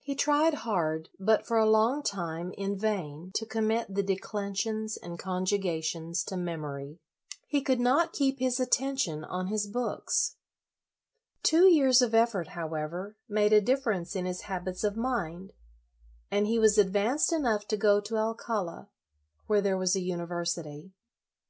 [0.00, 4.96] He tried hard, but, for a long time, in vain, to com mit the declensions
[4.96, 7.00] and conjugations to memory.
[7.46, 10.36] He could not keep his atten tion on his books.
[11.42, 15.52] Two years of effort, however, made a difference in his habits of mind,
[16.30, 18.88] and he was advanced enough to go to Alcala,
[19.48, 20.92] where there was a university.